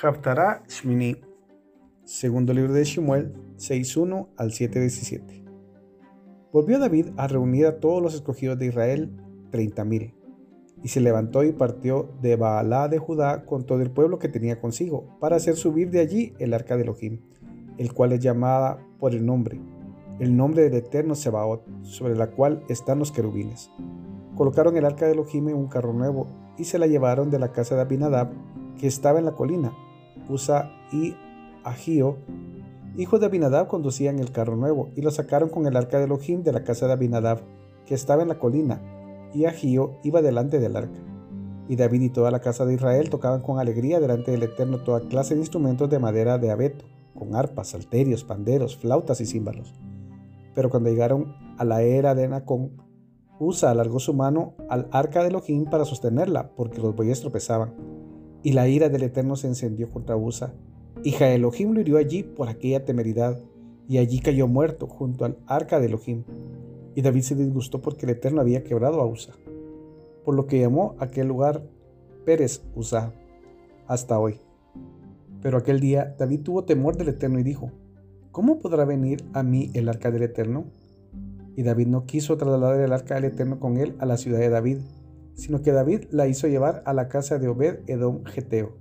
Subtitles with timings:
[0.00, 1.16] Haftarah Shmini,
[2.04, 5.44] segundo libro de Shemuel 6.1 al 7.17.
[6.52, 9.10] Volvió David a reunir a todos los escogidos de Israel,
[9.50, 10.14] treinta mil,
[10.84, 14.60] y se levantó y partió de Baalá de Judá con todo el pueblo que tenía
[14.60, 17.20] consigo, para hacer subir de allí el arca de Elohim,
[17.76, 19.60] el cual es llamada por el nombre,
[20.20, 23.68] el nombre del eterno Sebaot, sobre la cual están los querubines.
[24.36, 27.50] Colocaron el arca de Elohim en un carro nuevo y se la llevaron de la
[27.50, 28.30] casa de Abinadab,
[28.78, 29.72] que estaba en la colina,
[30.28, 31.14] Usa y
[31.64, 32.16] Agio,
[32.96, 36.42] hijos de Abinadab, conducían el carro nuevo y lo sacaron con el arca de Elohim
[36.42, 37.40] de la casa de Abinadab,
[37.86, 38.80] que estaba en la colina,
[39.34, 40.98] y Agio iba delante del arca.
[41.68, 45.06] Y David y toda la casa de Israel tocaban con alegría delante del Eterno toda
[45.08, 49.74] clase de instrumentos de madera de abeto, con arpas, salterios, panderos, flautas y címbalos.
[50.54, 52.70] Pero cuando llegaron a la era de Nacón,
[53.40, 57.97] Usa alargó su mano al arca de Elohim para sostenerla, porque los bueyes tropezaban.
[58.48, 60.54] Y la ira del Eterno se encendió contra Usa.
[61.04, 63.38] Y Elohim lo hirió allí por aquella temeridad,
[63.86, 66.24] y allí cayó muerto junto al arca de Elohim.
[66.94, 69.34] Y David se disgustó porque el Eterno había quebrado a Usa,
[70.24, 71.62] por lo que llamó aquel lugar
[72.24, 73.12] Pérez Usa
[73.86, 74.40] hasta hoy.
[75.42, 77.70] Pero aquel día David tuvo temor del Eterno y dijo,
[78.30, 80.64] ¿Cómo podrá venir a mí el arca del Eterno?
[81.54, 84.48] Y David no quiso trasladar el arca del Eterno con él a la ciudad de
[84.48, 84.78] David,
[85.38, 88.72] sino que David la hizo llevar a la casa de Obed Edom Geteo.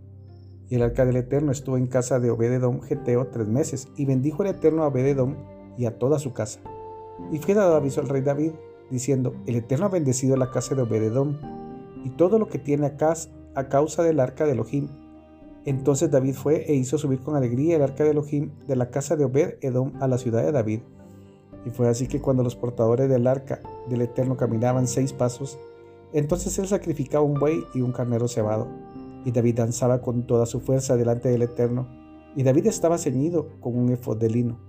[0.69, 4.05] Y el arca del Eterno estuvo en casa de Obed Edom Geteo tres meses, y
[4.05, 5.35] bendijo el Eterno a Obed Edom
[5.77, 6.59] y a toda su casa.
[7.31, 8.53] Y fue dado aviso al rey David,
[8.89, 11.37] diciendo, el Eterno ha bendecido la casa de Obed Edom,
[12.03, 13.13] y todo lo que tiene acá
[13.53, 14.87] a causa del arca de Elohim.
[15.63, 19.15] Entonces David fue e hizo subir con alegría el arca de Elohim de la casa
[19.15, 20.79] de Obed Edom a la ciudad de David.
[21.65, 25.59] Y fue así que cuando los portadores del arca del Eterno caminaban seis pasos,
[26.13, 28.67] entonces él sacrificaba un buey y un carnero cebado,
[29.25, 31.87] y David danzaba con toda su fuerza delante del Eterno,
[32.35, 34.59] y David estaba ceñido con un efod de lino.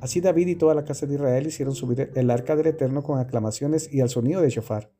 [0.00, 3.18] Así David y toda la casa de Israel hicieron subir el arca del Eterno con
[3.18, 4.90] aclamaciones y al sonido de shofar.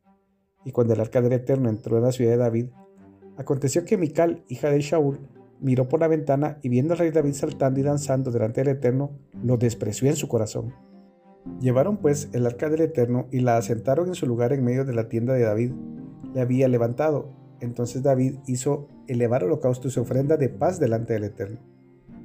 [0.65, 2.67] Y cuando el arca del Eterno entró en la ciudad de David,
[3.37, 5.19] aconteció que Mical, hija de Shaul,
[5.61, 9.19] miró por la ventana y viendo al rey David saltando y danzando delante del Eterno,
[9.43, 10.73] lo despreció en su corazón.
[11.61, 14.95] Llevaron pues el arca del Eterno y la asentaron en su lugar en medio de
[14.95, 15.73] la tienda de David.
[16.33, 17.29] Le había levantado.
[17.61, 21.61] Entonces David hizo elevar holocausto y su ofrenda de paz delante del Eterno.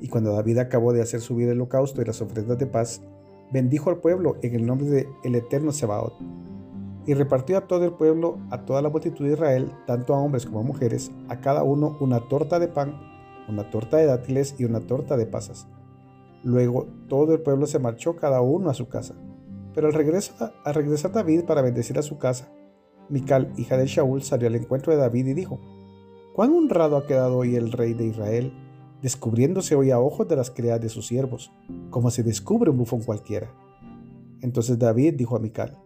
[0.02, 3.02] Y cuando David acabó de hacer subir el holocausto y las ofrendas de paz,
[3.52, 6.13] bendijo al pueblo en el nombre del el Eterno Sebaot.
[7.06, 10.46] Y repartió a todo el pueblo, a toda la multitud de Israel, tanto a hombres
[10.46, 12.94] como a mujeres, a cada uno una torta de pan,
[13.50, 15.68] una torta de dátiles y una torta de pasas
[16.44, 19.16] Luego todo el pueblo se marchó cada uno a su casa.
[19.73, 22.51] Pero al, regresar David para bendecir a su casa,
[23.09, 25.59] Mical, hija de Shaul, salió al encuentro de David y dijo,
[26.35, 28.53] ¿Cuán honrado ha quedado hoy el rey de Israel,
[29.01, 31.51] descubriéndose hoy a ojos de las criadas de sus siervos,
[31.89, 33.51] como se descubre un bufón cualquiera?
[34.41, 35.77] Entonces David dijo a Mical,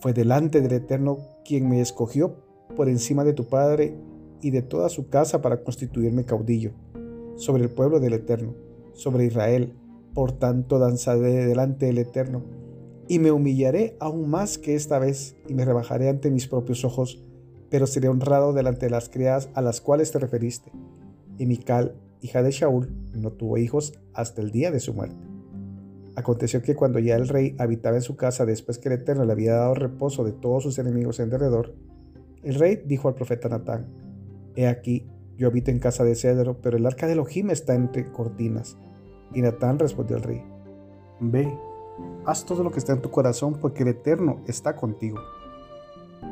[0.00, 2.36] Fue delante del Eterno quien me escogió
[2.74, 3.96] por encima de tu padre
[4.42, 6.72] y de toda su casa para constituirme caudillo
[7.36, 8.54] sobre el pueblo del Eterno,
[8.92, 9.74] sobre Israel,
[10.16, 12.42] por tanto, danzaré delante del Eterno,
[13.06, 17.22] y me humillaré aún más que esta vez, y me rebajaré ante mis propios ojos,
[17.68, 20.72] pero seré honrado delante de las criadas a las cuales te referiste.
[21.36, 25.22] Y Mical, hija de Shaul, no tuvo hijos hasta el día de su muerte.
[26.14, 29.32] Aconteció que cuando ya el rey habitaba en su casa después que el Eterno le
[29.32, 31.74] había dado reposo de todos sus enemigos en derredor,
[32.42, 33.92] el rey dijo al profeta Natán,
[34.54, 38.10] He aquí, yo habito en casa de cedro, pero el arca de Elohim está entre
[38.10, 38.78] cortinas.
[39.32, 40.42] Y Natán respondió al rey,
[41.20, 41.58] Ve,
[42.24, 45.18] haz todo lo que está en tu corazón, porque el Eterno está contigo.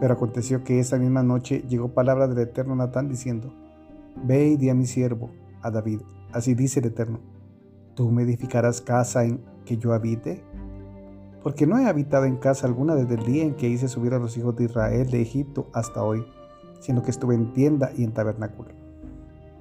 [0.00, 3.52] Pero aconteció que esa misma noche llegó palabra del Eterno Natán diciendo,
[4.22, 5.30] Ve y di a mi siervo,
[5.62, 6.00] a David,
[6.32, 7.20] así dice el Eterno,
[7.94, 10.42] ¿tú me edificarás casa en que yo habite?
[11.42, 14.18] Porque no he habitado en casa alguna desde el día en que hice subir a
[14.18, 16.24] los hijos de Israel de Egipto hasta hoy,
[16.80, 18.70] sino que estuve en tienda y en tabernáculo.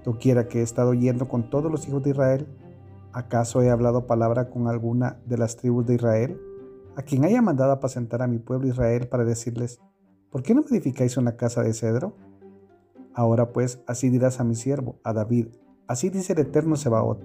[0.04, 2.48] Tú quiera que he estado yendo con todos los hijos de Israel,
[3.14, 6.42] ¿Acaso he hablado palabra con alguna de las tribus de Israel?
[6.96, 9.80] A quien haya mandado apacentar a mi pueblo Israel para decirles,
[10.32, 12.16] ¿por qué no me edificáis una casa de cedro?
[13.14, 15.50] Ahora pues, así dirás a mi siervo, a David,
[15.88, 17.24] así dice el eterno Sebaot,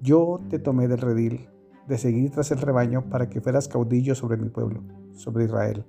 [0.00, 1.48] yo te tomé del redil,
[1.86, 5.86] de seguir tras el rebaño para que fueras caudillo sobre mi pueblo, sobre Israel.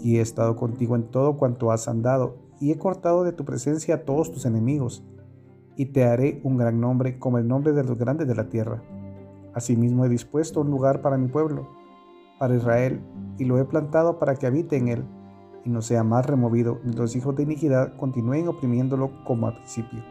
[0.00, 3.94] Y he estado contigo en todo cuanto has andado, y he cortado de tu presencia
[3.94, 5.04] a todos tus enemigos,
[5.80, 8.82] y te haré un gran nombre como el nombre de los grandes de la tierra.
[9.54, 11.70] Asimismo he dispuesto un lugar para mi pueblo,
[12.38, 13.00] para Israel,
[13.38, 15.04] y lo he plantado para que habite en él,
[15.64, 20.04] y no sea más removido, ni los hijos de iniquidad continúen oprimiéndolo como al principio.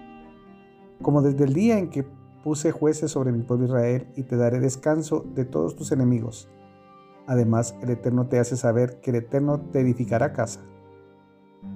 [1.03, 2.03] como desde el día en que
[2.43, 6.49] puse jueces sobre mi pueblo Israel y te daré descanso de todos tus enemigos.
[7.27, 10.61] Además, el Eterno te hace saber que el Eterno te edificará casa.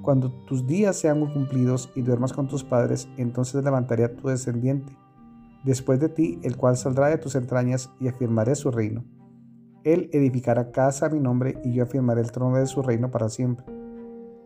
[0.01, 4.95] Cuando tus días sean cumplidos y duermas con tus padres, entonces levantaré a tu descendiente,
[5.63, 9.03] después de ti, el cual saldrá de tus entrañas y afirmaré su reino.
[9.83, 13.29] Él edificará casa a mi nombre y yo afirmaré el trono de su reino para
[13.29, 13.65] siempre.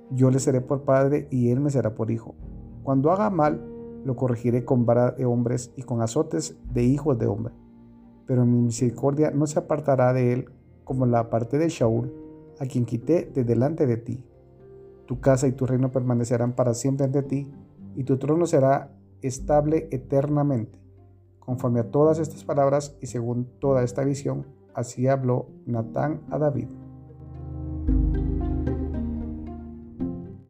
[0.10, 2.36] Yo le seré por padre y él me será por hijo.
[2.84, 3.62] Cuando haga mal,
[4.04, 7.54] lo corregiré con vara de hombres y con azotes de hijos de hombre.
[8.26, 10.46] Pero mi misericordia no se apartará de él
[10.84, 12.14] como la parte de Shaul,
[12.60, 14.24] a quien quité de delante de ti.
[15.08, 17.52] Tu casa y tu reino permanecerán para siempre ante ti,
[17.96, 20.80] y tu trono será estable eternamente.
[21.40, 24.46] Conforme a todas estas palabras y según toda esta visión,
[24.76, 26.68] así habló Natán a David.